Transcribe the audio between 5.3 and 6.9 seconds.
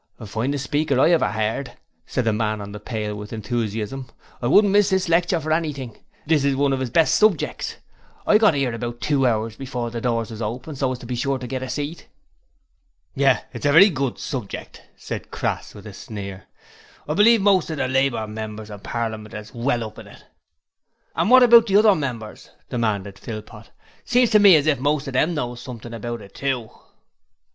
for anything: this is one of 'is